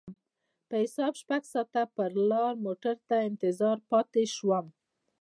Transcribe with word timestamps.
په 0.67 0.75
حساب 0.83 1.13
شپږ 1.21 1.41
ساعته 1.53 1.81
پر 1.95 2.11
لار 2.29 2.53
موټر 2.65 2.95
ته 3.07 3.15
انتظار 3.29 3.77
پاتې 3.89 4.23
شوم. 4.35 4.65